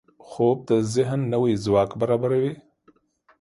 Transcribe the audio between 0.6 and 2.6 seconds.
د ذهن نوي ځواک برابروي